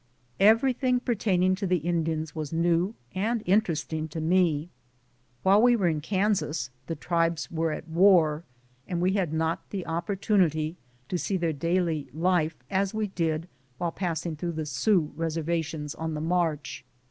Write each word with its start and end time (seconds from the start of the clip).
Everything 0.39 0.99
pertaining 0.99 1.53
to 1.53 1.67
the 1.67 1.77
Indians 1.77 2.33
was 2.33 2.51
new 2.51 2.95
and. 3.13 3.43
interesting 3.45 4.07
to 4.07 4.19
me. 4.19 4.71
While 5.43 5.61
we 5.61 5.75
were 5.75 5.87
in 5.89 6.01
Kansas 6.01 6.71
the 6.87 6.95
tribes 6.95 7.51
were 7.51 7.71
at 7.71 7.87
war, 7.87 8.43
and 8.87 8.99
we 8.99 9.13
had 9.13 9.31
not 9.31 9.69
the 9.69 9.85
opportunity 9.85 10.75
to 11.07 11.19
see 11.19 11.37
their 11.37 11.53
daily 11.53 12.09
life 12.13 12.55
as 12.67 12.95
we 12.95 13.09
did 13.09 13.47
while 13.77 13.91
passing 13.91 14.35
through 14.35 14.53
the 14.53 14.65
Sioux 14.65 15.11
reservations 15.15 15.93
on 15.93 16.15
the 16.15 16.19
march. 16.19 16.83